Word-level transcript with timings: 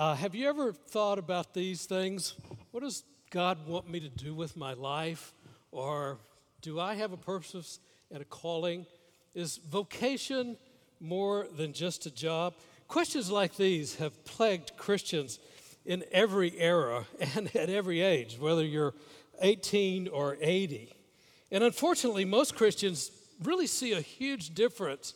Uh, 0.00 0.14
have 0.14 0.34
you 0.34 0.48
ever 0.48 0.72
thought 0.72 1.18
about 1.18 1.52
these 1.52 1.84
things? 1.84 2.32
What 2.70 2.82
does 2.82 3.04
God 3.28 3.66
want 3.66 3.86
me 3.86 4.00
to 4.00 4.08
do 4.08 4.34
with 4.34 4.56
my 4.56 4.72
life? 4.72 5.34
Or 5.72 6.16
do 6.62 6.80
I 6.80 6.94
have 6.94 7.12
a 7.12 7.18
purpose 7.18 7.80
and 8.10 8.22
a 8.22 8.24
calling? 8.24 8.86
Is 9.34 9.58
vocation 9.58 10.56
more 11.00 11.48
than 11.54 11.74
just 11.74 12.06
a 12.06 12.10
job? 12.10 12.54
Questions 12.88 13.30
like 13.30 13.56
these 13.56 13.96
have 13.96 14.24
plagued 14.24 14.74
Christians 14.78 15.38
in 15.84 16.02
every 16.12 16.58
era 16.58 17.04
and 17.36 17.54
at 17.54 17.68
every 17.68 18.00
age, 18.00 18.38
whether 18.40 18.64
you're 18.64 18.94
18 19.42 20.08
or 20.08 20.38
80. 20.40 20.96
And 21.50 21.62
unfortunately, 21.62 22.24
most 22.24 22.56
Christians 22.56 23.10
really 23.42 23.66
see 23.66 23.92
a 23.92 24.00
huge 24.00 24.54
difference 24.54 25.12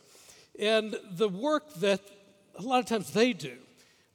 in 0.58 0.94
the 1.10 1.30
work 1.30 1.72
that 1.76 2.02
a 2.58 2.60
lot 2.60 2.80
of 2.80 2.84
times 2.84 3.12
they 3.12 3.32
do 3.32 3.56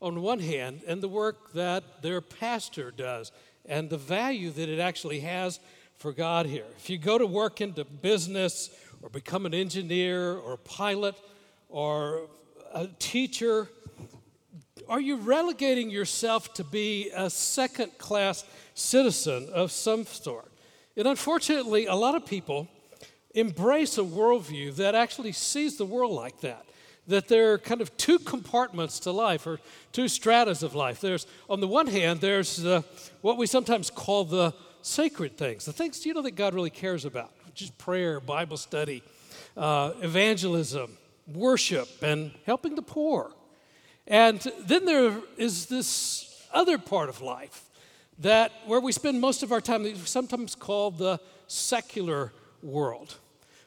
on 0.02 0.21
one 0.21 0.39
hand 0.39 0.81
and 0.88 1.02
the 1.02 1.07
work 1.07 1.54
that 1.54 2.01
their 2.01 2.21
pastor 2.21 2.92
does 2.92 3.32
and 3.65 3.89
the 3.89 3.97
value 3.97 4.50
that 4.51 4.69
it 4.69 4.79
actually 4.79 5.19
has 5.19 5.60
for 5.97 6.14
God 6.14 6.46
here. 6.46 6.65
If 6.78 6.89
you 6.89 6.97
go 6.97 7.18
to 7.18 7.25
work 7.25 7.61
into 7.61 7.83
business 7.83 8.69
or 9.01 9.10
become 9.10 9.46
an 9.46 9.54
engineer 9.54 10.36
or 10.36 10.54
a 10.54 10.57
pilot 10.57 11.15
or 11.68 12.29
a 12.74 12.88
teacher, 13.00 13.68
are 14.88 15.01
you 15.01 15.18
relegating 15.18 15.89
yourself 15.89 16.54
to 16.55 16.63
be 16.63 17.11
a 17.16 17.29
second 17.29 17.97
class 17.97 18.46
citizen 18.74 19.50
of 19.54 19.71
some 19.71 20.05
sort? 20.05 20.52
And 20.96 21.07
unfortunately, 21.07 21.86
a 21.86 21.96
lot 21.96 22.16
of 22.16 22.25
people 22.25 22.68
embrace 23.36 23.97
a 23.97 24.02
worldview 24.02 24.75
that 24.77 24.96
actually 24.96 25.33
sees 25.33 25.77
the 25.77 25.86
world 25.86 26.13
like 26.13 26.41
that. 26.41 26.66
That 27.08 27.28
there 27.28 27.54
are 27.54 27.58
kind 27.58 27.82
of 27.82 27.96
two 27.98 28.20
compartments 28.20 29.00
to 29.02 29.12
life, 29.12 29.48
or 29.48 29.60
two 29.92 30.08
stratas 30.08 30.62
of 30.64 30.76
life. 30.76 31.02
There's, 31.02 31.25
on 31.50 31.60
the 31.60 31.68
one 31.68 31.88
hand, 31.88 32.22
there's 32.22 32.64
what 33.22 33.38
we 33.38 33.48
sometimes 33.48 33.89
call 33.89 34.25
the 34.25 34.53
sacred 34.81 35.38
things, 35.38 35.66
the 35.66 35.73
things 35.73 36.06
you 36.06 36.14
know 36.14 36.22
that 36.22 36.36
God 36.36 36.53
really 36.53 36.69
cares 36.69 37.06
about, 37.06 37.31
just 37.53 37.78
prayer, 37.78 38.19
Bible 38.19 38.58
study, 38.58 39.03
uh, 39.58 39.94
evangelism, 40.02 40.97
worship, 41.33 41.89
and 42.02 42.31
helping 42.45 42.75
the 42.75 42.81
poor. 42.81 43.31
And 44.08 44.39
then 44.61 44.86
there 44.86 45.19
is 45.38 45.67
this 45.67 46.47
other 46.53 46.78
part 46.78 47.09
of 47.09 47.22
life 47.22 47.66
that 48.19 48.52
where 48.66 48.80
we 48.80 48.91
spend 48.91 49.22
most 49.22 49.44
of 49.44 49.52
our 49.52 49.61
time, 49.61 49.84
we 49.84 49.95
sometimes 49.95 50.56
called 50.56 50.97
the 50.97 51.19
secular 51.47 52.34
world. 52.61 53.16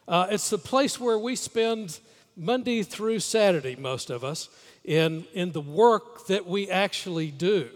Uh, 0.07 0.27
it's 0.31 0.51
the 0.51 0.59
place 0.59 1.01
where 1.01 1.19
we 1.19 1.37
spend 1.37 2.01
Monday 2.37 2.83
through 2.83 3.21
Saturday, 3.21 3.77
most 3.77 4.11
of 4.11 4.25
us, 4.25 4.49
in, 4.85 5.25
in 5.35 5.53
the 5.53 5.61
work 5.61 6.27
that 6.27 6.47
we 6.47 6.71
actually 6.71 7.31
do. 7.31 7.69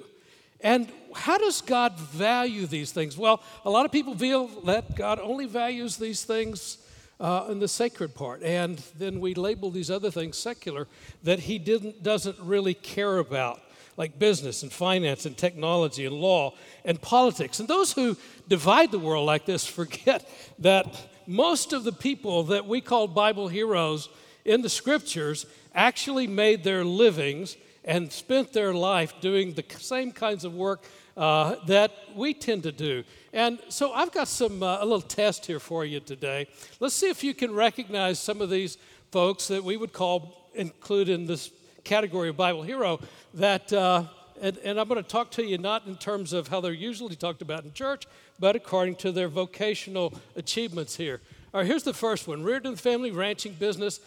And 0.60 0.90
how 1.14 1.38
does 1.38 1.60
God 1.60 1.98
value 1.98 2.66
these 2.66 2.92
things? 2.92 3.16
Well, 3.16 3.42
a 3.64 3.70
lot 3.70 3.84
of 3.84 3.92
people 3.92 4.16
feel 4.16 4.46
that 4.62 4.96
God 4.96 5.18
only 5.20 5.46
values 5.46 5.96
these 5.96 6.24
things 6.24 6.78
uh, 7.20 7.46
in 7.50 7.58
the 7.58 7.68
sacred 7.68 8.14
part, 8.14 8.42
and 8.42 8.78
then 8.98 9.20
we 9.20 9.34
label 9.34 9.70
these 9.70 9.90
other 9.90 10.10
things 10.10 10.36
secular 10.36 10.86
that 11.22 11.40
He 11.40 11.58
didn't, 11.58 12.02
doesn't 12.02 12.38
really 12.40 12.74
care 12.74 13.18
about, 13.18 13.62
like 13.96 14.18
business 14.18 14.62
and 14.62 14.72
finance 14.72 15.24
and 15.24 15.36
technology 15.36 16.04
and 16.04 16.14
law 16.14 16.54
and 16.84 17.00
politics. 17.00 17.58
And 17.60 17.68
those 17.68 17.92
who 17.92 18.16
divide 18.48 18.90
the 18.90 18.98
world 18.98 19.26
like 19.26 19.46
this 19.46 19.66
forget 19.66 20.28
that 20.58 20.86
most 21.26 21.72
of 21.72 21.84
the 21.84 21.92
people 21.92 22.44
that 22.44 22.66
we 22.66 22.80
call 22.80 23.08
Bible 23.08 23.48
heroes 23.48 24.08
in 24.46 24.62
the 24.62 24.68
scriptures 24.68 25.44
actually 25.74 26.26
made 26.26 26.64
their 26.64 26.84
livings 26.84 27.56
and 27.84 28.10
spent 28.10 28.52
their 28.52 28.72
life 28.72 29.14
doing 29.20 29.52
the 29.52 29.64
same 29.78 30.12
kinds 30.12 30.44
of 30.44 30.54
work 30.54 30.84
uh, 31.16 31.56
that 31.66 31.92
we 32.14 32.32
tend 32.32 32.62
to 32.62 32.72
do. 32.72 33.04
And 33.32 33.58
so 33.68 33.92
I've 33.92 34.12
got 34.12 34.28
some 34.28 34.62
uh, 34.62 34.78
a 34.80 34.84
little 34.84 35.00
test 35.00 35.46
here 35.46 35.60
for 35.60 35.84
you 35.84 36.00
today. 36.00 36.46
Let's 36.80 36.94
see 36.94 37.08
if 37.08 37.22
you 37.22 37.34
can 37.34 37.52
recognize 37.52 38.18
some 38.18 38.40
of 38.40 38.48
these 38.50 38.78
folks 39.10 39.48
that 39.48 39.62
we 39.62 39.76
would 39.76 39.92
call 39.92 40.50
include 40.54 41.08
in 41.08 41.26
this 41.26 41.50
category 41.84 42.28
of 42.28 42.36
Bible 42.36 42.62
hero. 42.62 43.00
That 43.34 43.72
uh, 43.72 44.04
and, 44.40 44.58
and 44.58 44.78
I'm 44.78 44.88
going 44.88 45.02
to 45.02 45.08
talk 45.08 45.30
to 45.32 45.44
you 45.44 45.58
not 45.58 45.86
in 45.86 45.96
terms 45.96 46.32
of 46.32 46.48
how 46.48 46.60
they're 46.60 46.72
usually 46.72 47.16
talked 47.16 47.42
about 47.42 47.64
in 47.64 47.72
church, 47.72 48.04
but 48.38 48.56
according 48.56 48.96
to 48.96 49.12
their 49.12 49.28
vocational 49.28 50.12
achievements 50.34 50.96
here. 50.96 51.20
All 51.54 51.60
right, 51.60 51.66
here's 51.66 51.84
the 51.84 51.94
first 51.94 52.28
one: 52.28 52.42
reared 52.42 52.66
in 52.66 52.72
the 52.72 52.78
family 52.78 53.10
ranching 53.10 53.54
business. 53.54 54.00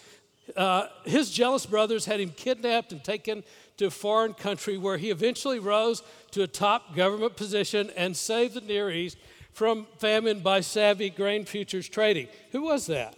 Uh, 0.55 0.87
his 1.05 1.31
jealous 1.31 1.65
brothers 1.65 2.05
had 2.05 2.19
him 2.19 2.31
kidnapped 2.31 2.91
and 2.91 3.03
taken 3.03 3.43
to 3.77 3.85
a 3.85 3.91
foreign 3.91 4.33
country 4.33 4.77
where 4.77 4.97
he 4.97 5.09
eventually 5.09 5.59
rose 5.59 6.03
to 6.31 6.43
a 6.43 6.47
top 6.47 6.95
government 6.95 7.35
position 7.35 7.89
and 7.95 8.15
saved 8.15 8.53
the 8.53 8.61
Near 8.61 8.89
East 8.89 9.17
from 9.53 9.87
famine 9.97 10.39
by 10.39 10.61
savvy 10.61 11.09
grain 11.09 11.45
futures 11.45 11.87
trading. 11.87 12.27
Who 12.51 12.63
was 12.63 12.87
that? 12.87 13.15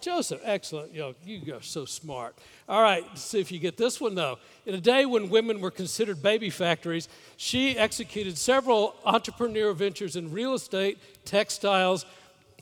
Joseph. 0.00 0.40
Excellent. 0.44 0.94
Yo, 0.94 1.16
you 1.24 1.54
are 1.54 1.62
so 1.62 1.84
smart. 1.84 2.36
All 2.68 2.80
right, 2.80 3.04
see 3.18 3.40
if 3.40 3.50
you 3.50 3.58
get 3.58 3.76
this 3.76 4.00
one 4.00 4.14
though. 4.14 4.38
In 4.64 4.74
a 4.74 4.80
day 4.80 5.04
when 5.04 5.30
women 5.30 5.60
were 5.60 5.72
considered 5.72 6.22
baby 6.22 6.48
factories, 6.48 7.08
she 7.36 7.76
executed 7.76 8.38
several 8.38 8.94
entrepreneurial 9.04 9.74
ventures 9.74 10.14
in 10.14 10.30
real 10.30 10.54
estate, 10.54 10.98
textiles, 11.24 12.06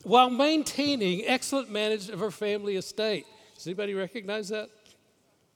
while 0.01 0.29
maintaining 0.29 1.23
excellent 1.25 1.69
management 1.69 2.13
of 2.13 2.19
her 2.19 2.31
family 2.31 2.77
estate. 2.77 3.27
Does 3.65 3.71
anybody 3.71 3.95
recognize 3.95 4.49
that? 4.49 4.69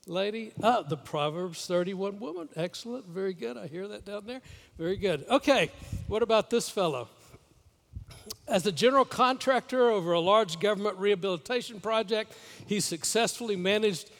lady? 0.04 0.50
Ah, 0.60 0.82
the 0.82 0.96
Proverbs 0.96 1.64
31 1.68 2.18
woman. 2.18 2.48
Excellent. 2.56 3.06
Very 3.06 3.32
good. 3.32 3.56
I 3.56 3.68
hear 3.68 3.86
that 3.86 4.04
down 4.04 4.26
there. 4.26 4.40
Very 4.76 4.96
good. 4.96 5.24
Okay, 5.30 5.70
what 6.08 6.20
about 6.20 6.50
this 6.50 6.68
fellow? 6.68 7.06
As 8.48 8.66
a 8.66 8.72
general 8.72 9.04
contractor 9.04 9.90
over 9.90 10.10
a 10.10 10.18
large 10.18 10.58
government 10.58 10.98
rehabilitation 10.98 11.78
project, 11.78 12.34
he 12.66 12.80
successfully 12.80 13.54
managed 13.54 14.10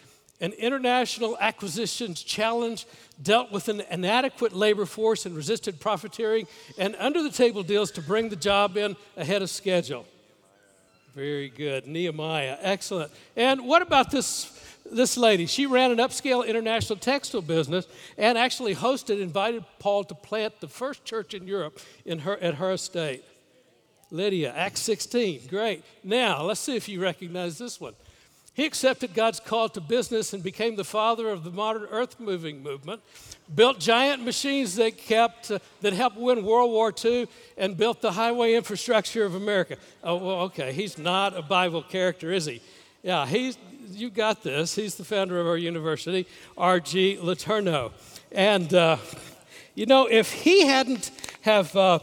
an 0.41 0.53
international 0.53 1.37
acquisitions 1.41 2.22
challenge, 2.22 2.87
dealt 3.21 3.51
with 3.51 3.69
an 3.69 3.81
inadequate 3.91 4.53
labor 4.53 4.87
force 4.87 5.27
and 5.27 5.34
resisted 5.34 5.81
profiteering 5.81 6.47
and 6.78 6.95
under 7.01 7.25
the 7.25 7.31
table 7.33 7.65
deals 7.65 7.91
to 7.91 8.01
bring 8.01 8.28
the 8.28 8.37
job 8.37 8.77
in 8.77 8.95
ahead 9.17 9.43
of 9.43 9.51
schedule. 9.51 10.07
Very 11.15 11.48
good. 11.48 11.87
Nehemiah. 11.87 12.56
Excellent. 12.60 13.10
And 13.37 13.66
what 13.66 13.82
about 13.82 14.10
this 14.10 14.56
this 14.93 15.16
lady, 15.16 15.47
she 15.47 15.66
ran 15.66 15.91
an 15.91 15.98
upscale 15.98 16.47
international 16.47 16.98
textile 16.98 17.43
business 17.43 17.87
and 18.19 18.37
actually 18.37 18.75
hosted, 18.75 19.21
invited 19.21 19.65
Paul 19.78 20.04
to 20.04 20.15
plant 20.15 20.60
the 20.60 20.69
first 20.69 21.04
church 21.04 21.34
in 21.34 21.47
Europe 21.47 21.78
in 22.04 22.21
her, 22.21 22.37
at 22.38 22.54
her 22.54 22.72
estate. 22.72 23.25
Lydia, 24.10 24.53
Acts 24.53 24.81
16, 24.81 25.47
great. 25.48 25.84
Now, 26.03 26.43
let's 26.43 26.60
see 26.60 26.75
if 26.75 26.88
you 26.88 27.00
recognize 27.00 27.59
this 27.59 27.81
one. 27.81 27.94
He 28.60 28.66
accepted 28.66 29.15
God's 29.15 29.41
call 29.41 29.71
to 29.71 29.81
business 29.81 30.34
and 30.34 30.43
became 30.43 30.76
the 30.76 30.84
father 30.84 31.31
of 31.31 31.44
the 31.44 31.50
modern 31.50 31.84
earth 31.84 32.21
moving 32.21 32.62
movement, 32.62 33.00
built 33.54 33.81
giant 33.81 34.22
machines 34.22 34.75
that, 34.75 34.98
kept, 34.98 35.50
uh, 35.50 35.60
that 35.81 35.94
helped 35.94 36.19
win 36.19 36.44
World 36.44 36.71
War 36.71 36.93
II, 37.03 37.26
and 37.56 37.75
built 37.75 38.03
the 38.03 38.12
highway 38.12 38.53
infrastructure 38.53 39.25
of 39.25 39.34
America. 39.34 39.78
Oh, 40.04 40.16
well, 40.16 40.41
okay, 40.41 40.75
he's 40.75 40.98
not 40.98 41.34
a 41.34 41.41
Bible 41.41 41.82
character, 41.82 42.32
is 42.32 42.44
he? 42.44 42.60
Yeah, 43.03 43.25
he's, 43.25 43.56
you 43.93 44.10
got 44.10 44.43
this. 44.43 44.75
He's 44.75 44.94
the 44.97 45.04
founder 45.04 45.41
of 45.41 45.47
our 45.47 45.56
university, 45.56 46.27
R.G. 46.59 47.16
LeTourneau. 47.22 47.92
And, 48.31 48.75
uh, 48.75 48.98
you 49.75 49.87
know, 49.87 50.04
if 50.04 50.32
he 50.32 50.66
hadn't 50.66 51.12
have 51.41 51.75
uh, 51.75 52.00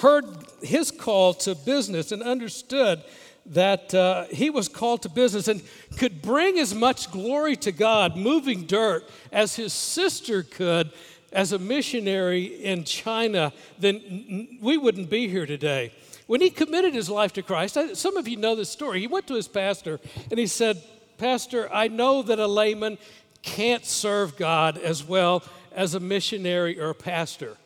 heard 0.00 0.24
his 0.60 0.90
call 0.90 1.34
to 1.34 1.54
business 1.54 2.10
and 2.10 2.20
understood 2.20 3.04
that 3.46 3.94
uh, 3.94 4.24
he 4.30 4.50
was 4.50 4.68
called 4.68 5.02
to 5.02 5.08
business 5.08 5.48
and 5.48 5.62
could 5.98 6.22
bring 6.22 6.58
as 6.58 6.74
much 6.74 7.10
glory 7.10 7.56
to 7.56 7.72
God 7.72 8.16
moving 8.16 8.64
dirt 8.64 9.08
as 9.32 9.56
his 9.56 9.72
sister 9.72 10.42
could 10.42 10.90
as 11.32 11.52
a 11.52 11.58
missionary 11.58 12.44
in 12.44 12.84
China, 12.84 13.52
then 13.78 14.58
we 14.62 14.78
wouldn't 14.78 15.10
be 15.10 15.28
here 15.28 15.46
today. 15.46 15.92
When 16.26 16.40
he 16.40 16.48
committed 16.48 16.94
his 16.94 17.10
life 17.10 17.32
to 17.34 17.42
Christ, 17.42 17.76
some 17.94 18.16
of 18.16 18.28
you 18.28 18.36
know 18.36 18.54
this 18.54 18.70
story. 18.70 19.00
He 19.00 19.06
went 19.06 19.26
to 19.26 19.34
his 19.34 19.48
pastor 19.48 20.00
and 20.30 20.38
he 20.38 20.46
said, 20.46 20.82
Pastor, 21.18 21.68
I 21.72 21.88
know 21.88 22.22
that 22.22 22.38
a 22.38 22.46
layman 22.46 22.98
can't 23.42 23.84
serve 23.84 24.36
God 24.36 24.78
as 24.78 25.04
well 25.04 25.42
as 25.72 25.94
a 25.94 26.00
missionary 26.00 26.80
or 26.80 26.90
a 26.90 26.94
pastor. 26.94 27.56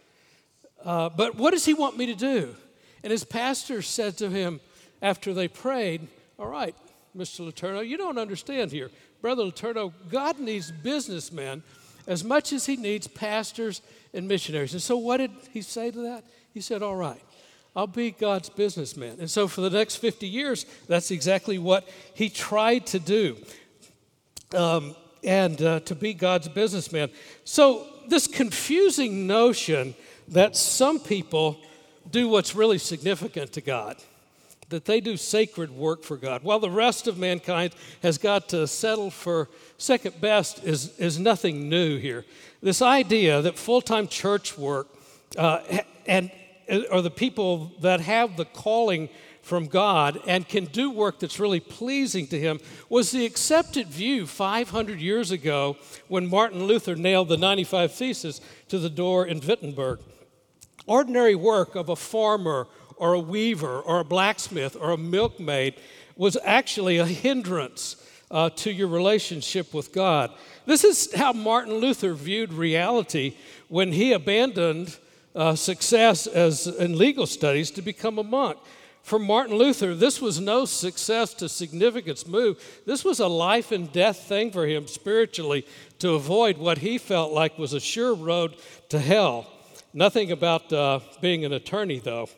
Uh, 0.84 1.08
but 1.10 1.36
what 1.36 1.52
does 1.52 1.64
he 1.64 1.74
want 1.74 1.96
me 1.96 2.06
to 2.06 2.14
do? 2.14 2.54
And 3.04 3.10
his 3.12 3.22
pastor 3.22 3.80
said 3.82 4.16
to 4.18 4.28
him 4.28 4.60
after 5.02 5.32
they 5.32 5.48
prayed, 5.48 6.06
All 6.38 6.48
right, 6.48 6.74
Mr. 7.16 7.50
LeTourneau, 7.50 7.86
you 7.86 7.96
don't 7.96 8.18
understand 8.18 8.70
here. 8.70 8.90
Brother 9.20 9.44
LeTourneau, 9.44 9.92
God 10.10 10.38
needs 10.38 10.70
businessmen 10.70 11.62
as 12.06 12.24
much 12.24 12.52
as 12.52 12.66
he 12.66 12.76
needs 12.76 13.06
pastors 13.06 13.82
and 14.14 14.26
missionaries. 14.26 14.72
And 14.72 14.82
so 14.82 14.96
what 14.96 15.18
did 15.18 15.30
he 15.52 15.62
say 15.62 15.90
to 15.90 16.00
that? 16.02 16.24
He 16.54 16.60
said, 16.60 16.82
All 16.82 16.96
right, 16.96 17.22
I'll 17.76 17.86
be 17.86 18.10
God's 18.10 18.48
businessman. 18.48 19.18
And 19.20 19.30
so 19.30 19.48
for 19.48 19.60
the 19.60 19.70
next 19.70 19.96
50 19.96 20.26
years, 20.26 20.66
that's 20.88 21.10
exactly 21.10 21.58
what 21.58 21.88
he 22.14 22.28
tried 22.28 22.86
to 22.86 22.98
do. 22.98 23.36
Um, 24.54 24.94
and 25.24 25.60
uh, 25.60 25.80
to 25.80 25.94
be 25.94 26.14
God's 26.14 26.48
businessman. 26.48 27.10
So, 27.44 27.86
this 28.08 28.26
confusing 28.26 29.26
notion 29.26 29.94
that 30.28 30.56
some 30.56 30.98
people 30.98 31.58
do 32.10 32.28
what's 32.28 32.54
really 32.54 32.78
significant 32.78 33.52
to 33.52 33.60
God, 33.60 33.96
that 34.70 34.84
they 34.84 35.00
do 35.00 35.16
sacred 35.16 35.70
work 35.70 36.02
for 36.02 36.16
God, 36.16 36.42
while 36.42 36.58
the 36.58 36.70
rest 36.70 37.06
of 37.06 37.18
mankind 37.18 37.74
has 38.02 38.18
got 38.18 38.48
to 38.50 38.66
settle 38.66 39.10
for 39.10 39.48
second 39.78 40.20
best, 40.20 40.62
is, 40.64 40.98
is 40.98 41.18
nothing 41.18 41.68
new 41.68 41.98
here. 41.98 42.24
This 42.62 42.82
idea 42.82 43.40
that 43.42 43.58
full 43.58 43.80
time 43.80 44.08
church 44.08 44.58
work 44.58 44.88
uh, 45.36 45.60
and 46.06 46.30
are 46.90 47.02
the 47.02 47.10
people 47.10 47.72
that 47.80 48.00
have 48.00 48.36
the 48.36 48.44
calling 48.44 49.08
from 49.42 49.66
God 49.66 50.20
and 50.26 50.46
can 50.46 50.66
do 50.66 50.90
work 50.90 51.20
that's 51.20 51.40
really 51.40 51.60
pleasing 51.60 52.26
to 52.26 52.38
Him 52.38 52.60
was 52.90 53.10
the 53.10 53.24
accepted 53.24 53.86
view 53.86 54.26
500 54.26 55.00
years 55.00 55.30
ago 55.30 55.78
when 56.08 56.28
Martin 56.28 56.64
Luther 56.64 56.94
nailed 56.94 57.28
the 57.28 57.38
95 57.38 57.92
Theses 57.92 58.42
to 58.68 58.78
the 58.78 58.90
door 58.90 59.24
in 59.26 59.40
Wittenberg. 59.40 60.00
Ordinary 60.86 61.34
work 61.34 61.74
of 61.76 61.88
a 61.88 61.96
farmer 61.96 62.66
or 62.98 63.14
a 63.14 63.20
weaver 63.20 63.80
or 63.80 64.00
a 64.00 64.04
blacksmith 64.04 64.76
or 64.80 64.90
a 64.90 64.96
milkmaid 64.96 65.74
was 66.16 66.36
actually 66.44 66.98
a 66.98 67.06
hindrance 67.06 67.96
uh, 68.30 68.50
to 68.50 68.70
your 68.70 68.88
relationship 68.88 69.72
with 69.72 69.92
God. 69.92 70.30
This 70.66 70.84
is 70.84 71.14
how 71.14 71.32
Martin 71.32 71.74
Luther 71.74 72.12
viewed 72.14 72.52
reality 72.52 73.36
when 73.68 73.92
he 73.92 74.12
abandoned 74.12 74.98
uh, 75.34 75.54
success 75.54 76.26
as 76.26 76.66
in 76.66 76.98
legal 76.98 77.26
studies 77.26 77.70
to 77.72 77.82
become 77.82 78.18
a 78.18 78.24
monk. 78.24 78.58
For 79.02 79.18
Martin 79.18 79.56
Luther, 79.56 79.94
this 79.94 80.20
was 80.20 80.38
no 80.38 80.66
success 80.66 81.32
to 81.34 81.48
significance 81.48 82.26
move. 82.26 82.62
This 82.84 83.04
was 83.04 83.20
a 83.20 83.26
life 83.26 83.72
and 83.72 83.90
death 83.90 84.18
thing 84.24 84.50
for 84.50 84.66
him 84.66 84.86
spiritually 84.86 85.66
to 86.00 86.10
avoid 86.10 86.58
what 86.58 86.78
he 86.78 86.98
felt 86.98 87.32
like 87.32 87.56
was 87.56 87.72
a 87.72 87.80
sure 87.80 88.14
road 88.14 88.56
to 88.90 88.98
hell. 88.98 89.46
Nothing 89.94 90.30
about 90.30 90.70
uh, 90.72 91.00
being 91.22 91.46
an 91.46 91.54
attorney, 91.54 92.00
though, 92.00 92.28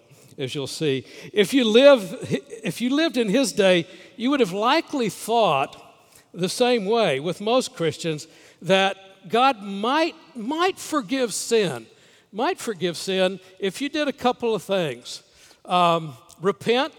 as 0.41 0.55
you'll 0.55 0.67
see. 0.67 1.05
If 1.33 1.53
you, 1.53 1.65
live, 1.65 2.17
if 2.65 2.81
you 2.81 2.91
lived 2.95 3.17
in 3.17 3.29
his 3.29 3.53
day, 3.53 3.87
you 4.17 4.31
would 4.31 4.41
have 4.41 4.53
likely 4.53 5.09
thought 5.09 5.77
the 6.33 6.49
same 6.49 6.87
way 6.87 7.21
with 7.21 7.41
most 7.41 7.75
Christians 7.75 8.27
that 8.63 8.97
God 9.29 9.63
might, 9.63 10.15
might 10.35 10.79
forgive 10.79 11.35
sin, 11.35 11.87
might 12.33 12.59
forgive 12.59 12.97
sin 12.97 13.41
if 13.59 13.81
you 13.81 13.89
did 13.89 14.09
a 14.09 14.13
couple 14.13 14.55
of 14.55 14.63
things. 14.63 15.23
Um, 15.65 16.15
repent 16.41 16.95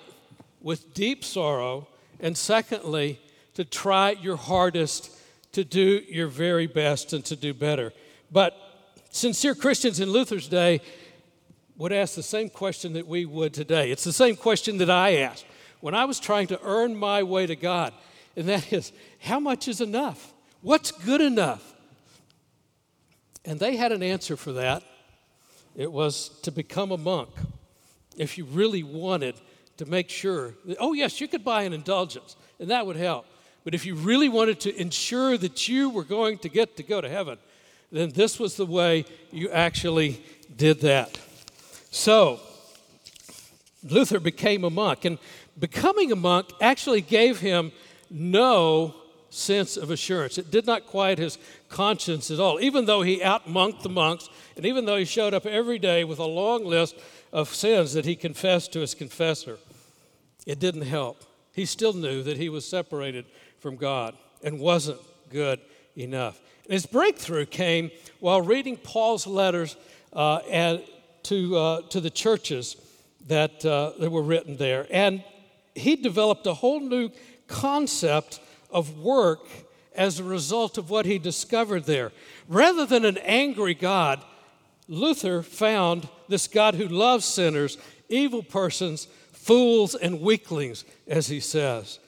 with 0.62 0.94
deep 0.94 1.24
sorrow, 1.24 1.88
and 2.20 2.38
secondly, 2.38 3.20
to 3.56 3.66
try 3.66 4.12
your 4.12 4.36
hardest 4.36 5.18
to 5.54 5.64
do 5.64 6.02
your 6.08 6.28
very 6.28 6.68
best 6.68 7.14
and 7.14 7.26
to 7.26 7.36
do 7.36 7.54
better. 7.54 7.92
But 8.32 8.56
sincere 9.10 9.56
Christians 9.56 10.00
in 10.00 10.10
Luther's 10.10 10.48
day 10.48 10.82
would 11.82 11.92
ask 11.92 12.14
the 12.14 12.22
same 12.22 12.48
question 12.48 12.94
that 12.94 13.08
we 13.08 13.26
would 13.26 13.56
today. 13.56 13.90
It's 13.90 14.04
the 14.04 14.14
same 14.14 14.36
question 14.36 14.78
that 14.78 14.90
I 14.92 15.16
asked 15.16 15.46
when 15.80 15.96
I 15.96 16.06
was 16.06 16.20
trying 16.20 16.46
to 16.48 16.60
earn 16.62 16.96
my 16.96 17.24
way 17.24 17.48
to 17.48 17.56
God, 17.56 17.92
and 18.36 18.48
that 18.50 18.72
is, 18.72 18.92
how 19.20 19.40
much 19.40 19.68
is 19.68 19.82
enough? 19.82 20.32
What's 20.62 20.92
good 20.92 21.22
enough? 21.22 21.74
And 23.46 23.60
they 23.60 23.78
had 23.78 23.92
an 23.92 24.04
answer 24.04 24.38
for 24.38 24.52
that. 24.54 24.84
It 25.76 25.92
was 25.92 26.30
to 26.44 26.52
become 26.52 26.92
a 26.92 26.98
monk 26.98 27.32
if 28.16 28.38
you 28.38 28.46
really 28.46 28.84
wanted 28.84 29.34
to 29.78 29.88
make 29.88 30.08
sure 30.08 30.54
that, 30.66 30.78
oh, 30.80 30.94
yes, 30.94 31.20
you 31.20 31.28
could 31.28 31.44
buy 31.44 31.64
an 31.64 31.74
indulgence, 31.74 32.36
and 32.60 32.70
that 32.70 32.86
would 32.86 32.96
help. 32.96 33.26
But 33.64 33.74
if 33.74 33.88
you 33.88 33.96
really 33.96 34.30
wanted 34.30 34.60
to 34.60 34.80
ensure 34.80 35.36
that 35.36 35.68
you 35.68 35.90
were 35.90 36.04
going 36.04 36.38
to 36.40 36.50
get 36.50 36.78
to 36.78 36.84
go 36.84 37.02
to 37.02 37.10
heaven, 37.10 37.40
then 37.92 38.12
this 38.12 38.40
was 38.40 38.56
the 38.56 38.68
way 38.68 39.06
you 39.32 39.50
actually 39.50 40.24
did 40.56 40.82
that. 40.82 41.18
So, 41.92 42.40
Luther 43.84 44.20
became 44.20 44.64
a 44.64 44.70
monk, 44.70 45.06
and 45.06 45.20
becoming 45.60 46.12
a 46.12 46.16
monk 46.16 46.48
actually 46.62 47.02
gave 47.02 47.40
him 47.40 47.72
no 48.10 48.96
sense 49.30 49.78
of 49.78 49.92
assurance. 49.92 50.38
It 50.38 50.52
did 50.52 50.66
not 50.66 50.88
quiet 50.88 51.20
his 51.20 51.38
conscience 51.70 52.32
at 52.32 52.40
all, 52.40 52.60
even 52.62 52.86
though 52.86 53.02
he 53.02 53.20
outmonked 53.20 53.82
the 53.82 53.90
monks, 53.90 54.30
and 54.56 54.66
even 54.66 54.86
though 54.86 54.98
he 54.98 55.06
showed 55.06 55.34
up 55.34 55.46
every 55.46 55.80
day 55.80 56.04
with 56.04 56.20
a 56.20 56.26
long 56.26 56.66
list 56.66 56.96
of 57.34 57.54
sins 57.54 57.94
that 57.94 58.06
he 58.06 58.16
confessed 58.16 58.72
to 58.74 58.80
his 58.80 58.96
confessor. 58.96 59.58
It 60.46 60.60
didn't 60.60 60.84
help. 60.84 61.24
He 61.54 61.66
still 61.66 61.94
knew 61.94 62.24
that 62.24 62.38
he 62.38 62.50
was 62.50 62.68
separated 62.68 63.26
from 63.60 63.76
God 63.76 64.16
and 64.44 64.60
wasn't 64.60 65.00
good 65.30 65.60
enough. 65.96 66.40
And 66.66 66.74
his 66.74 66.86
breakthrough 66.86 67.46
came 67.46 67.92
while 68.20 68.42
reading 68.42 68.78
Paul's 68.78 69.28
letters 69.28 69.76
uh, 70.14 70.38
and 70.50 70.82
to, 71.24 71.58
uh, 71.58 71.82
to 71.90 72.00
the 72.00 72.10
churches 72.10 72.76
that, 73.28 73.66
uh, 73.66 73.94
that 74.00 74.12
were 74.12 74.22
written 74.22 74.58
there. 74.58 74.88
And 74.90 75.24
he 75.76 75.96
developed 75.96 76.48
a 76.48 76.54
whole 76.54 76.80
new 76.80 77.12
concept 77.48 78.40
of 78.70 78.98
work 78.98 79.48
as 79.96 80.20
a 80.20 80.24
result 80.24 80.78
of 80.78 80.90
what 80.90 81.06
he 81.06 81.20
discovered 81.20 81.84
there. 81.84 82.12
Rather 82.48 82.86
than 82.86 83.06
an 83.06 83.18
angry 83.20 83.74
God, 83.74 84.24
Luther 84.88 85.42
found 85.44 86.08
this 86.28 86.48
God 86.48 86.76
who 86.76 86.88
loves 86.88 87.26
sinners, 87.26 87.78
evil 88.10 88.44
persons, 88.44 89.08
fools, 89.32 89.96
and 89.96 90.22
weaklings, 90.22 90.86
as 91.08 91.28
he 91.28 91.40
says. 91.40 92.00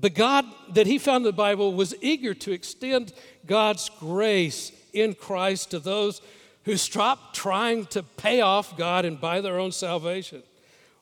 The 0.00 0.10
God 0.10 0.44
that 0.74 0.86
he 0.86 0.98
found 0.98 1.18
in 1.18 1.30
the 1.30 1.32
Bible 1.32 1.74
was 1.74 1.94
eager 2.00 2.34
to 2.34 2.52
extend 2.52 3.12
God's 3.46 3.88
grace 3.88 4.72
in 4.92 5.14
Christ 5.14 5.72
to 5.72 5.80
those 5.80 6.20
who 6.68 6.76
stopped 6.76 7.34
trying 7.34 7.86
to 7.86 8.02
pay 8.02 8.42
off 8.42 8.76
God 8.76 9.06
and 9.06 9.18
buy 9.18 9.40
their 9.40 9.58
own 9.58 9.72
salvation. 9.72 10.42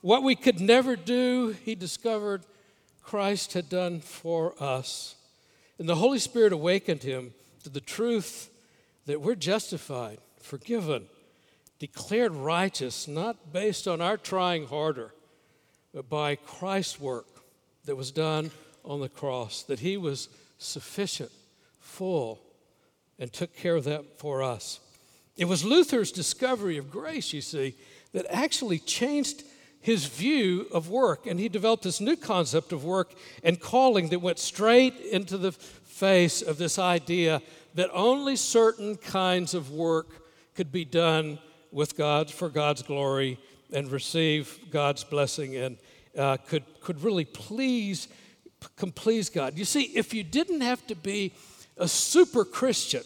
What 0.00 0.22
we 0.22 0.36
could 0.36 0.60
never 0.60 0.94
do, 0.94 1.56
he 1.64 1.74
discovered 1.74 2.44
Christ 3.02 3.54
had 3.54 3.68
done 3.68 3.98
for 3.98 4.54
us. 4.62 5.16
And 5.80 5.88
the 5.88 5.96
Holy 5.96 6.20
Spirit 6.20 6.52
awakened 6.52 7.02
him 7.02 7.34
to 7.64 7.68
the 7.68 7.80
truth 7.80 8.48
that 9.06 9.20
we're 9.20 9.34
justified 9.34 10.18
forgiven, 10.40 11.06
declared 11.80 12.30
righteous, 12.32 13.08
not 13.08 13.52
based 13.52 13.88
on 13.88 14.00
our 14.00 14.16
trying 14.16 14.68
harder, 14.68 15.12
but 15.92 16.08
by 16.08 16.36
Christ's 16.36 17.00
work 17.00 17.26
that 17.86 17.96
was 17.96 18.12
done 18.12 18.52
on 18.84 19.00
the 19.00 19.08
cross, 19.08 19.64
that 19.64 19.80
He 19.80 19.96
was 19.96 20.28
sufficient, 20.58 21.32
full, 21.80 22.38
and 23.18 23.32
took 23.32 23.56
care 23.56 23.74
of 23.74 23.82
that 23.82 24.20
for 24.20 24.44
us. 24.44 24.78
It 25.36 25.46
was 25.46 25.64
Luther's 25.64 26.12
discovery 26.12 26.78
of 26.78 26.90
grace, 26.90 27.32
you 27.32 27.42
see, 27.42 27.74
that 28.12 28.26
actually 28.30 28.78
changed 28.78 29.44
his 29.80 30.06
view 30.06 30.66
of 30.72 30.88
work. 30.88 31.26
And 31.26 31.38
he 31.38 31.48
developed 31.48 31.84
this 31.84 32.00
new 32.00 32.16
concept 32.16 32.72
of 32.72 32.84
work 32.84 33.14
and 33.44 33.60
calling 33.60 34.08
that 34.08 34.20
went 34.20 34.38
straight 34.38 34.96
into 34.98 35.36
the 35.36 35.52
face 35.52 36.42
of 36.42 36.58
this 36.58 36.78
idea 36.78 37.42
that 37.74 37.90
only 37.92 38.36
certain 38.36 38.96
kinds 38.96 39.52
of 39.54 39.70
work 39.70 40.24
could 40.54 40.72
be 40.72 40.84
done 40.84 41.38
with 41.70 41.96
God 41.96 42.30
for 42.30 42.48
God's 42.48 42.82
glory 42.82 43.38
and 43.72 43.90
receive 43.90 44.58
God's 44.70 45.04
blessing 45.04 45.56
and 45.56 45.76
uh, 46.16 46.38
could, 46.38 46.64
could 46.80 47.02
really 47.02 47.26
please, 47.26 48.08
can 48.76 48.90
please 48.90 49.28
God. 49.28 49.58
You 49.58 49.66
see, 49.66 49.82
if 49.82 50.14
you 50.14 50.24
didn't 50.24 50.62
have 50.62 50.86
to 50.86 50.94
be 50.94 51.34
a 51.76 51.86
super 51.86 52.46
Christian 52.46 53.02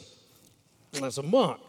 as 1.03 1.19
a 1.19 1.23
monk 1.23 1.61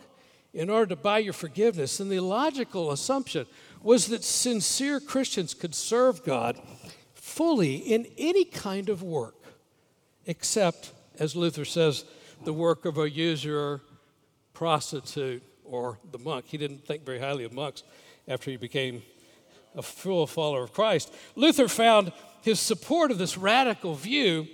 in 0.54 0.70
order 0.70 0.88
to 0.88 0.96
buy 0.96 1.20
your 1.20 1.34
forgiveness, 1.34 2.00
And 2.00 2.12
the 2.12 2.20
logical 2.20 2.92
assumption 2.92 3.46
was 3.82 4.08
that 4.08 4.24
sincere 4.24 5.00
Christians 5.00 5.54
could 5.54 5.74
serve 5.74 6.24
God 6.24 6.60
fully 7.14 7.76
in 7.76 8.08
any 8.18 8.44
kind 8.46 8.90
of 8.90 9.02
work, 9.02 9.36
except, 10.26 10.92
as 11.18 11.36
Luther 11.36 11.66
says, 11.66 12.04
the 12.44 12.54
work 12.54 12.86
of 12.86 12.98
a 12.98 13.10
usurer, 13.10 13.82
prostitute, 14.54 15.44
or 15.64 15.98
the 16.12 16.20
monk. 16.20 16.46
He 16.48 16.58
didn't 16.58 16.86
think 16.86 17.06
very 17.06 17.20
highly 17.20 17.46
of 17.46 17.54
monks 17.54 17.84
after 18.28 18.52
he 18.52 18.58
became 18.58 19.02
a 19.76 19.82
full 19.82 20.28
follower 20.28 20.64
of 20.64 20.74
Christ. 20.74 21.14
Luther 21.36 21.68
found 21.68 22.12
his 22.42 22.60
support 22.60 23.12
of 23.12 23.18
this 23.18 23.38
radical 23.38 23.96
view 23.96 24.48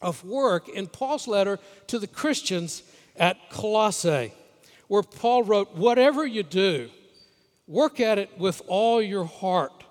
of 0.00 0.24
work 0.24 0.68
in 0.68 0.86
Paul's 0.86 1.26
letter 1.26 1.58
to 1.88 1.98
the 1.98 2.06
Christians 2.06 2.82
at 3.16 3.50
Colossae, 3.50 4.32
where 4.90 5.04
Paul 5.04 5.44
wrote, 5.44 5.76
Whatever 5.76 6.26
you 6.26 6.42
do, 6.42 6.90
work 7.68 8.00
at 8.00 8.18
it 8.18 8.36
with 8.36 8.60
all 8.66 9.00
your 9.00 9.24
heart, 9.24 9.84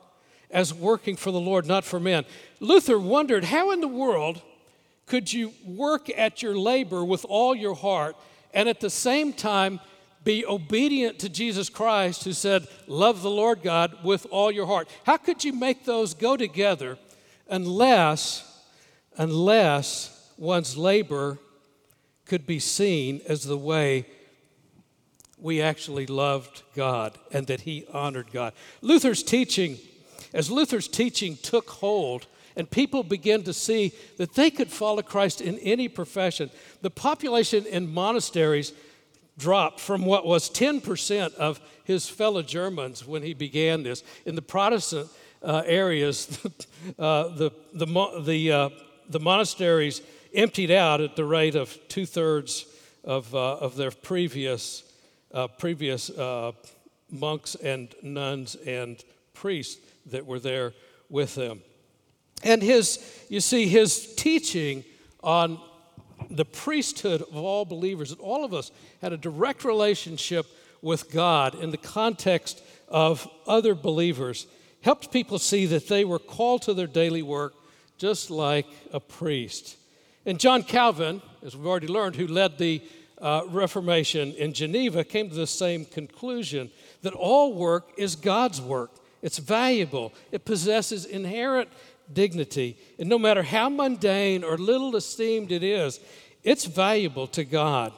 as 0.51 0.73
working 0.73 1.15
for 1.15 1.31
the 1.31 1.39
Lord, 1.39 1.65
not 1.65 1.85
for 1.85 2.01
men. 2.01 2.25
Luther 2.59 2.99
wondered, 2.99 3.45
How 3.45 3.71
in 3.71 3.79
the 3.79 3.87
world 3.87 4.41
could 5.05 5.31
you 5.31 5.53
work 5.65 6.09
at 6.17 6.43
your 6.43 6.53
labor 6.57 7.05
with 7.05 7.25
all 7.29 7.55
your 7.55 7.75
heart 7.75 8.17
and 8.53 8.67
at 8.67 8.81
the 8.81 8.89
same 8.89 9.31
time 9.31 9.79
be 10.25 10.45
obedient 10.45 11.17
to 11.19 11.29
Jesus 11.29 11.69
Christ, 11.69 12.25
who 12.25 12.33
said, 12.33 12.67
Love 12.85 13.21
the 13.21 13.29
Lord 13.29 13.63
God 13.63 14.03
with 14.03 14.27
all 14.31 14.51
your 14.51 14.65
heart. 14.65 14.89
How 15.05 15.15
could 15.15 15.45
you 15.45 15.53
make 15.53 15.85
those 15.85 16.13
go 16.13 16.35
together 16.35 16.97
unless, 17.49 18.61
unless 19.15 20.33
one's 20.35 20.75
labor 20.75 21.37
could 22.25 22.45
be 22.45 22.59
seen 22.59 23.21
as 23.29 23.45
the 23.45 23.57
way 23.57 24.05
we 25.41 25.61
actually 25.61 26.05
loved 26.05 26.63
God 26.75 27.17
and 27.31 27.47
that 27.47 27.61
he 27.61 27.85
honored 27.93 28.31
God. 28.31 28.53
Luther's 28.81 29.23
teaching, 29.23 29.77
as 30.33 30.51
Luther's 30.51 30.87
teaching 30.87 31.37
took 31.37 31.69
hold, 31.69 32.27
and 32.55 32.69
people 32.69 33.03
began 33.03 33.43
to 33.43 33.53
see 33.53 33.93
that 34.17 34.33
they 34.33 34.49
could 34.49 34.69
follow 34.69 35.01
Christ 35.01 35.39
in 35.39 35.57
any 35.59 35.87
profession, 35.87 36.49
the 36.81 36.89
population 36.89 37.65
in 37.65 37.93
monasteries 37.93 38.73
dropped 39.37 39.79
from 39.79 40.05
what 40.05 40.25
was 40.25 40.49
10% 40.49 41.33
of 41.35 41.61
his 41.85 42.09
fellow 42.09 42.41
Germans 42.41 43.07
when 43.07 43.23
he 43.23 43.33
began 43.33 43.83
this. 43.83 44.03
In 44.25 44.35
the 44.35 44.41
Protestant 44.41 45.09
uh, 45.41 45.63
areas, 45.65 46.39
uh, 46.99 47.29
the, 47.29 47.51
the, 47.73 48.21
the, 48.25 48.51
uh, 48.51 48.69
the 49.09 49.19
monasteries 49.19 50.01
emptied 50.33 50.71
out 50.71 51.01
at 51.01 51.15
the 51.15 51.23
rate 51.23 51.55
of 51.55 51.77
two 51.87 52.05
thirds 52.05 52.65
of, 53.03 53.33
uh, 53.33 53.55
of 53.55 53.75
their 53.75 53.91
previous 53.91 54.83
uh, 55.33 55.47
previous 55.47 56.09
uh, 56.09 56.51
monks 57.11 57.55
and 57.55 57.93
nuns 58.01 58.55
and 58.65 59.03
priests 59.33 59.79
that 60.07 60.25
were 60.25 60.39
there 60.39 60.73
with 61.09 61.35
them. 61.35 61.61
And 62.43 62.61
his, 62.61 62.99
you 63.29 63.41
see, 63.41 63.67
his 63.67 64.15
teaching 64.15 64.83
on 65.23 65.59
the 66.29 66.45
priesthood 66.45 67.21
of 67.21 67.35
all 67.35 67.65
believers, 67.65 68.09
that 68.09 68.19
all 68.19 68.45
of 68.45 68.53
us 68.53 68.71
had 69.01 69.13
a 69.13 69.17
direct 69.17 69.63
relationship 69.63 70.45
with 70.81 71.11
God 71.11 71.55
in 71.55 71.71
the 71.71 71.77
context 71.77 72.61
of 72.87 73.27
other 73.47 73.75
believers, 73.75 74.47
helped 74.81 75.11
people 75.11 75.39
see 75.39 75.65
that 75.65 75.87
they 75.87 76.05
were 76.05 76.19
called 76.19 76.61
to 76.63 76.73
their 76.73 76.87
daily 76.87 77.21
work 77.21 77.53
just 77.97 78.29
like 78.29 78.65
a 78.93 78.99
priest. 78.99 79.75
And 80.25 80.39
John 80.39 80.63
Calvin, 80.63 81.21
as 81.45 81.55
we've 81.55 81.67
already 81.67 81.87
learned, 81.87 82.15
who 82.15 82.27
led 82.27 82.57
the 82.57 82.81
uh, 83.21 83.43
Reformation 83.47 84.33
in 84.33 84.53
Geneva 84.53 85.03
came 85.03 85.29
to 85.29 85.35
the 85.35 85.47
same 85.47 85.85
conclusion 85.85 86.71
that 87.01 87.13
all 87.13 87.53
work 87.53 87.91
is 87.97 88.15
God's 88.15 88.61
work. 88.61 88.91
It's 89.21 89.37
valuable, 89.37 90.13
it 90.31 90.45
possesses 90.45 91.05
inherent 91.05 91.69
dignity. 92.11 92.77
And 92.97 93.09
no 93.09 93.19
matter 93.19 93.43
how 93.43 93.69
mundane 93.69 94.43
or 94.43 94.57
little 94.57 94.95
esteemed 94.95 95.51
it 95.51 95.63
is, 95.63 95.99
it's 96.43 96.65
valuable 96.65 97.27
to 97.27 97.43
God. 97.43 97.93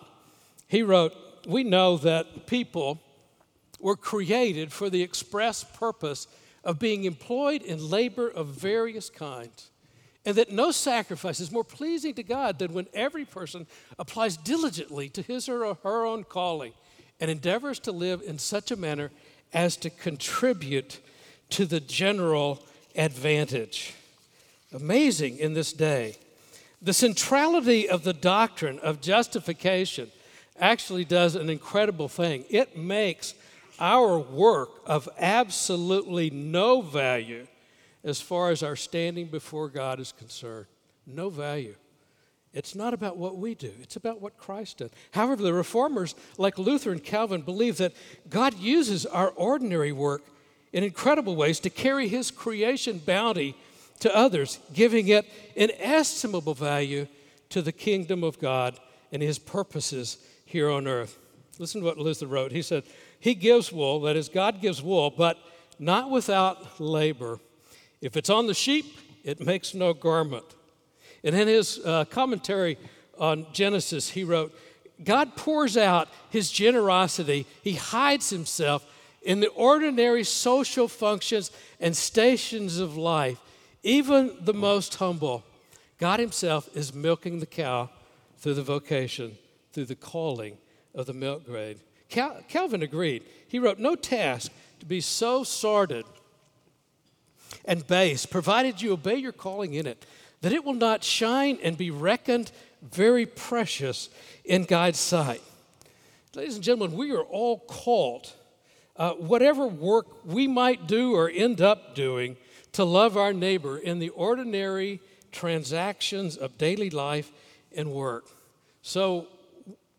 He 0.68 0.84
wrote, 0.84 1.14
We 1.48 1.64
know 1.64 1.98
that 1.98 2.48
people 2.48 3.02
were 3.80 3.96
created 3.96 4.72
for 4.72 4.90
the 4.90 5.02
express 5.02 5.64
purpose 5.64 6.28
of 6.64 6.80
being 6.80 7.04
employed 7.06 7.62
in 7.64 7.90
labor 7.90 8.28
of 8.30 8.48
various 8.48 9.10
kinds 9.10 9.71
and 10.26 10.36
that 10.36 10.52
no 10.52 10.72
sacrifice 10.72 11.40
is 11.40 11.52
more 11.52 11.64
pleasing 11.64 12.14
to 12.16 12.24
God 12.24 12.60
than 12.60 12.74
when 12.74 12.88
every 12.94 13.26
person 13.26 13.66
applies 13.98 14.38
diligently 14.38 15.10
to 15.10 15.22
his 15.22 15.50
or 15.50 15.76
her 15.84 16.06
own 16.06 16.24
calling 16.24 16.74
and 17.20 17.32
endeavors 17.32 17.80
to 17.80 17.92
live 17.92 18.22
in 18.26 18.38
such 18.38 18.72
a 18.72 18.76
manner 18.76 19.12
as 19.54 19.76
to 19.78 19.90
contribute 19.90 21.00
to 21.50 21.66
the 21.66 21.80
general 21.80 22.64
advantage. 22.96 23.94
Amazing 24.74 25.38
in 25.38 25.54
this 25.54 25.74
day. 25.74 26.18
The 26.82 26.94
centrality 26.94 27.90
of 27.90 28.04
the 28.04 28.14
doctrine 28.14 28.80
of 28.80 29.02
justification 29.02 30.12
actually 30.60 31.06
does 31.06 31.36
an 31.36 31.50
incredible 31.50 32.08
thing. 32.08 32.46
It 32.50 32.78
makes 32.78 33.34
our 33.80 34.18
work 34.18 34.70
of 34.86 35.10
absolutely 35.18 36.30
no 36.30 36.82
value 36.82 37.48
as 38.04 38.22
far 38.22 38.50
as 38.50 38.64
our 38.64 38.76
standing 38.76 39.28
before 39.28 39.70
God 39.70 40.00
is 40.00 40.12
concerned. 40.12 40.68
No 41.06 41.30
value. 41.30 41.76
It's 42.54 42.76
not 42.76 42.94
about 42.94 43.16
what 43.16 43.38
we 43.38 43.56
do, 43.56 43.72
it's 43.82 43.96
about 43.96 44.22
what 44.22 44.38
Christ 44.38 44.80
did. 44.80 44.92
However, 45.12 45.42
the 45.42 45.54
reformers, 45.54 46.16
like 46.38 46.58
Luther 46.58 46.92
and 46.92 47.04
Calvin, 47.04 47.42
believe 47.42 47.78
that 47.78 47.94
God 48.30 48.60
uses 48.60 49.06
our 49.06 49.30
ordinary 49.30 49.94
work 49.94 50.24
in 50.74 50.84
incredible 50.84 51.36
ways 51.36 51.60
to 51.62 51.70
carry 51.70 52.08
his 52.08 52.30
creation 52.30 53.00
bounty 53.00 53.56
to 54.00 54.14
others, 54.16 54.60
giving 54.74 55.08
it 55.08 55.26
inestimable 55.56 56.54
value 56.54 57.08
to 57.50 57.62
the 57.62 57.72
kingdom 57.72 58.24
of 58.24 58.40
God 58.40 58.78
and 59.12 59.22
his 59.22 59.40
purposes 59.40 60.18
here 60.46 60.70
on 60.70 60.88
earth. 60.88 61.18
Listen 61.60 61.82
to 61.82 61.88
what 61.88 61.98
Luther 61.98 62.28
wrote. 62.28 62.52
He 62.52 62.62
said, 62.62 62.84
He 63.20 63.34
gives 63.36 63.72
wool, 63.72 64.02
that 64.02 64.16
is, 64.16 64.28
God 64.28 64.62
gives 64.62 64.82
wool, 64.82 65.10
but 65.10 65.38
not 65.80 66.10
without 66.10 66.82
labor. 66.82 67.40
If 68.02 68.18
it's 68.18 68.30
on 68.30 68.48
the 68.48 68.54
sheep, 68.54 68.98
it 69.24 69.40
makes 69.40 69.74
no 69.74 69.94
garment. 69.94 70.56
And 71.24 71.36
in 71.36 71.48
his 71.48 71.80
uh, 71.86 72.06
commentary 72.06 72.78
on 73.20 73.46
Genesis, 73.54 74.10
he 74.10 74.24
wrote, 74.24 74.54
God 75.04 75.36
pours 75.36 75.78
out 75.78 76.10
his 76.30 76.52
generosity, 76.52 77.46
he 77.64 77.74
hides 77.74 78.30
himself 78.30 78.86
in 79.22 79.40
the 79.40 79.50
ordinary 79.50 80.24
social 80.24 80.88
functions 80.88 81.52
and 81.80 81.96
stations 81.96 82.80
of 82.80 82.98
life, 82.98 83.40
even 83.84 84.36
the 84.42 84.54
most 84.54 84.96
humble. 84.96 85.44
God 86.00 86.20
himself 86.20 86.70
is 86.76 86.94
milking 86.94 87.40
the 87.40 87.46
cow 87.46 87.90
through 88.38 88.56
the 88.56 88.64
vocation, 88.64 89.38
through 89.72 89.86
the 89.86 89.96
calling 89.96 90.58
of 90.96 91.06
the 91.06 91.14
milk 91.14 91.46
grade. 91.46 91.80
Cal- 92.10 92.42
Calvin 92.48 92.82
agreed. 92.82 93.24
He 93.48 93.60
wrote, 93.60 93.78
No 93.78 93.96
task 93.96 94.52
to 94.80 94.86
be 94.86 95.02
so 95.02 95.44
sordid 95.44 96.06
and 97.66 97.86
base, 97.88 98.26
provided 98.26 98.82
you 98.82 98.94
obey 98.94 99.16
your 99.16 99.32
calling 99.32 99.74
in 99.74 99.86
it, 99.86 100.06
that 100.42 100.52
it 100.52 100.64
will 100.64 100.74
not 100.74 101.04
shine 101.04 101.58
and 101.64 101.78
be 101.78 101.92
reckoned 101.92 102.52
very 102.82 103.26
precious 103.26 104.10
in 104.44 104.64
God's 104.64 105.00
sight. 105.00 105.42
Ladies 106.36 106.56
and 106.56 106.64
gentlemen, 106.64 106.98
we 106.98 107.12
are 107.12 107.24
all 107.24 107.60
called, 107.60 108.32
uh, 108.96 109.12
whatever 109.14 109.68
work 109.68 110.08
we 110.26 110.48
might 110.48 110.88
do 110.88 111.14
or 111.14 111.30
end 111.30 111.62
up 111.62 111.94
doing, 111.94 112.38
to 112.74 112.84
love 112.84 113.18
our 113.18 113.34
neighbor 113.34 113.78
in 113.78 114.00
the 114.00 114.10
ordinary 114.10 115.02
transactions 115.32 116.38
of 116.38 116.58
daily 116.58 116.90
life 116.90 117.32
and 117.76 117.92
work. 117.92 118.26
So, 118.82 119.28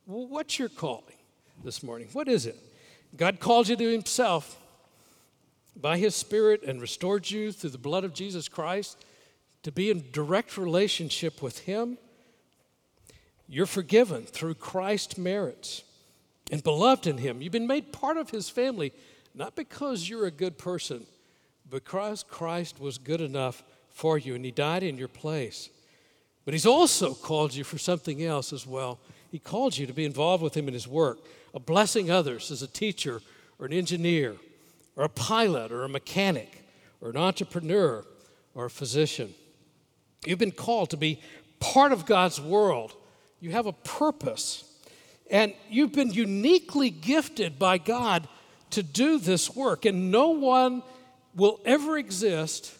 what's 0.06 0.58
your 0.58 0.68
calling 0.68 1.16
this 1.62 1.82
morning? 1.82 2.08
What 2.12 2.28
is 2.28 2.46
it? 2.46 2.56
God 3.16 3.40
calls 3.40 3.68
you 3.68 3.76
to 3.76 3.92
Himself 3.92 4.58
by 5.80 5.98
His 5.98 6.14
Spirit 6.14 6.62
and 6.62 6.80
restored 6.80 7.30
you 7.30 7.52
through 7.52 7.70
the 7.70 7.78
blood 7.78 8.04
of 8.04 8.14
Jesus 8.14 8.48
Christ 8.48 9.04
to 9.62 9.72
be 9.72 9.90
in 9.90 10.04
direct 10.12 10.56
relationship 10.58 11.42
with 11.42 11.60
Him, 11.60 11.98
you're 13.48 13.66
forgiven 13.66 14.24
through 14.24 14.54
Christ's 14.54 15.18
merits 15.18 15.82
and 16.50 16.62
beloved 16.62 17.06
in 17.06 17.18
Him. 17.18 17.40
You've 17.40 17.52
been 17.52 17.66
made 17.66 17.92
part 17.92 18.16
of 18.16 18.30
His 18.30 18.48
family, 18.48 18.92
not 19.34 19.56
because 19.56 20.08
you're 20.08 20.26
a 20.26 20.30
good 20.30 20.58
person, 20.58 21.06
because 21.70 22.22
Christ 22.22 22.80
was 22.80 22.98
good 22.98 23.20
enough 23.20 23.62
for 23.90 24.18
you 24.18 24.34
and 24.34 24.44
He 24.44 24.50
died 24.50 24.82
in 24.82 24.96
your 24.96 25.08
place. 25.08 25.70
But 26.44 26.54
He's 26.54 26.66
also 26.66 27.14
called 27.14 27.54
you 27.54 27.64
for 27.64 27.78
something 27.78 28.22
else 28.22 28.52
as 28.52 28.66
well. 28.66 28.98
He 29.30 29.38
called 29.38 29.78
you 29.78 29.86
to 29.86 29.92
be 29.92 30.04
involved 30.04 30.42
with 30.42 30.56
Him 30.56 30.68
in 30.68 30.74
His 30.74 30.88
work, 30.88 31.18
of 31.54 31.66
blessing 31.66 32.10
others 32.10 32.50
as 32.50 32.62
a 32.62 32.66
teacher 32.66 33.20
or 33.58 33.66
an 33.66 33.72
engineer 33.72 34.36
or 34.96 35.04
a 35.04 35.08
pilot 35.08 35.72
or 35.72 35.84
a 35.84 35.88
mechanic 35.88 36.64
or 37.00 37.10
an 37.10 37.16
entrepreneur 37.16 38.04
or 38.54 38.66
a 38.66 38.70
physician. 38.70 39.34
You've 40.24 40.38
been 40.38 40.52
called 40.52 40.90
to 40.90 40.96
be 40.96 41.20
part 41.60 41.92
of 41.92 42.06
God's 42.06 42.40
world. 42.40 42.94
You 43.40 43.50
have 43.50 43.66
a 43.66 43.72
purpose. 43.72 44.64
And 45.30 45.54
you've 45.70 45.92
been 45.92 46.12
uniquely 46.12 46.90
gifted 46.90 47.58
by 47.58 47.78
God 47.78 48.28
to 48.70 48.82
do 48.82 49.18
this 49.18 49.54
work. 49.54 49.84
And 49.84 50.10
no 50.10 50.30
one 50.30 50.82
will 51.34 51.60
ever 51.64 51.96
exist 51.96 52.76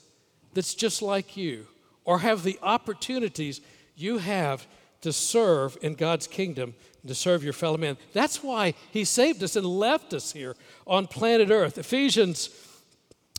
that's 0.55 0.75
just 0.75 1.01
like 1.03 1.37
you 1.37 1.67
or 2.05 2.19
have 2.19 2.43
the 2.43 2.59
opportunities 2.63 3.61
you 3.97 4.19
have 4.19 4.67
to 5.03 5.13
serve 5.13 5.77
in 5.83 5.95
God's 5.95 6.27
kingdom 6.27 6.75
to 7.07 7.15
serve 7.15 7.43
your 7.43 7.53
fellow 7.53 7.77
man. 7.77 7.97
That's 8.13 8.43
why 8.43 8.75
he 8.91 9.05
saved 9.05 9.43
us 9.43 9.57
and 9.57 9.67
left 9.67 10.15
us 10.15 10.33
here 10.33 10.55
on 10.87 11.07
planet 11.07 11.51
Earth. 11.51 11.79
Ephesians, 11.79 12.51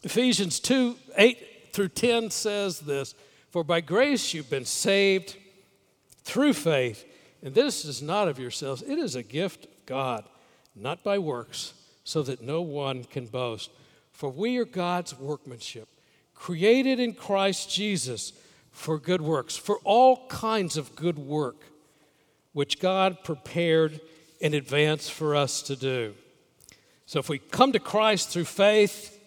Ephesians 0.04 0.60
2 0.60 0.96
8 1.18 1.38
through 1.72 1.90
10 1.90 2.30
says 2.30 2.82
this 2.82 3.16
For 3.52 3.64
by 3.64 3.82
grace 3.82 4.34
you've 4.34 4.50
been 4.50 4.66
saved 4.66 5.38
through 6.24 6.54
faith, 6.54 7.06
and 7.42 7.54
this 7.54 7.86
is 7.86 8.02
not 8.02 8.28
of 8.28 8.40
yourselves, 8.40 8.82
it 8.82 9.00
is 9.00 9.16
a 9.16 9.24
gift 9.24 9.66
of 9.66 9.86
God, 9.86 10.26
not 10.76 11.04
by 11.04 11.18
works, 11.18 11.74
so 12.04 12.22
that 12.24 12.42
no 12.42 12.62
one 12.62 13.04
can 13.06 13.28
boast. 13.28 13.72
For 14.12 14.30
we 14.30 14.58
are 14.58 14.66
God's 14.66 15.18
workmanship, 15.18 15.88
created 16.36 17.00
in 17.00 17.14
Christ 17.14 17.74
Jesus 17.74 18.34
for 18.74 19.00
good 19.00 19.22
works, 19.22 19.56
for 19.56 19.78
all 19.86 20.28
kinds 20.28 20.76
of 20.76 20.96
good 20.96 21.18
work 21.18 21.56
which 22.52 22.80
God 22.80 23.24
prepared 23.24 24.02
in 24.42 24.54
advance 24.54 25.10
for 25.10 25.36
us 25.36 25.62
to 25.64 25.76
do. 25.76 26.14
So 27.06 27.20
if 27.20 27.30
we 27.30 27.40
come 27.40 27.72
to 27.72 27.80
Christ 27.80 28.30
through 28.30 28.46
faith, 28.46 29.18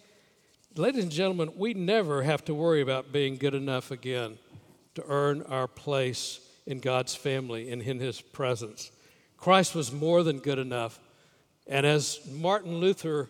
ladies 0.76 1.04
and 1.04 1.12
gentlemen, 1.12 1.52
we 1.56 1.72
never 1.72 2.22
have 2.22 2.44
to 2.44 2.54
worry 2.54 2.82
about 2.82 3.12
being 3.12 3.36
good 3.36 3.54
enough 3.54 3.90
again 3.90 4.38
to 4.94 5.04
earn 5.08 5.42
our 5.42 5.66
place 5.66 6.40
in 6.66 6.80
God's 6.80 7.14
family 7.14 7.70
and 7.70 7.80
in 7.80 7.98
His 7.98 8.20
presence. 8.20 8.90
Christ 9.36 9.74
was 9.74 9.92
more 9.92 10.22
than 10.22 10.38
good 10.38 10.58
enough. 10.58 10.98
And 11.66 11.86
as 11.86 12.20
Martin 12.30 12.78
Luther 12.78 13.28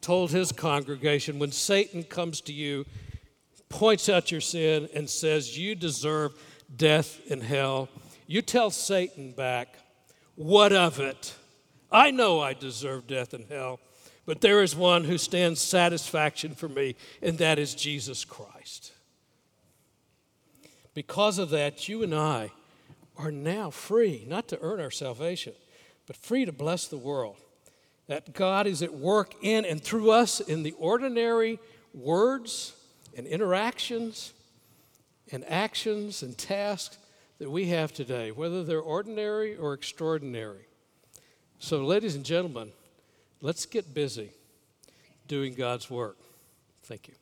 told 0.00 0.30
his 0.30 0.52
congregation, 0.52 1.38
when 1.38 1.52
Satan 1.52 2.02
comes 2.04 2.40
to 2.42 2.52
you, 2.52 2.86
points 3.68 4.08
out 4.08 4.30
your 4.30 4.40
sin, 4.40 4.88
and 4.94 5.08
says, 5.08 5.58
You 5.58 5.74
deserve 5.74 6.32
death 6.74 7.20
and 7.30 7.42
hell, 7.42 7.88
you 8.26 8.42
tell 8.42 8.70
Satan 8.70 9.32
back, 9.32 9.76
What 10.36 10.72
of 10.72 11.00
it? 11.00 11.34
I 11.90 12.10
know 12.10 12.40
I 12.40 12.52
deserve 12.52 13.06
death 13.06 13.32
and 13.32 13.46
hell, 13.48 13.80
but 14.26 14.42
there 14.42 14.62
is 14.62 14.76
one 14.76 15.04
who 15.04 15.16
stands 15.16 15.60
satisfaction 15.60 16.54
for 16.54 16.68
me, 16.68 16.96
and 17.22 17.38
that 17.38 17.58
is 17.58 17.74
Jesus 17.74 18.24
Christ. 18.24 18.92
Because 20.92 21.38
of 21.38 21.50
that, 21.50 21.88
you 21.88 22.02
and 22.02 22.14
I 22.14 22.50
are 23.16 23.30
now 23.30 23.70
free, 23.70 24.24
not 24.28 24.48
to 24.48 24.58
earn 24.60 24.80
our 24.80 24.90
salvation, 24.90 25.52
but 26.06 26.16
free 26.16 26.44
to 26.44 26.52
bless 26.52 26.86
the 26.86 26.96
world. 26.96 27.36
That 28.06 28.32
God 28.32 28.66
is 28.66 28.82
at 28.82 28.94
work 28.94 29.34
in 29.42 29.64
and 29.64 29.82
through 29.82 30.10
us 30.10 30.40
in 30.40 30.62
the 30.62 30.72
ordinary 30.72 31.58
words 31.94 32.74
and 33.18 33.26
interactions 33.26 34.32
and 35.32 35.44
actions 35.48 36.22
and 36.22 36.38
tasks 36.38 36.96
that 37.40 37.50
we 37.50 37.66
have 37.66 37.92
today, 37.92 38.30
whether 38.30 38.62
they're 38.62 38.80
ordinary 38.80 39.56
or 39.56 39.74
extraordinary. 39.74 40.66
So, 41.58 41.84
ladies 41.84 42.14
and 42.14 42.24
gentlemen, 42.24 42.70
let's 43.42 43.66
get 43.66 43.92
busy 43.92 44.30
doing 45.26 45.54
God's 45.54 45.90
work. 45.90 46.16
Thank 46.84 47.08
you. 47.08 47.14